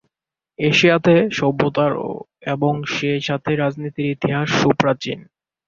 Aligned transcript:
এশিয়াতে 0.59 1.13
সভ্যতার 1.31 1.91
এবং 2.53 2.73
সেই 2.93 3.19
সাথে 3.21 3.51
রাজনীতির 3.55 4.07
ইতিহাস 4.15 4.47
সুপ্রাচীন। 4.61 5.19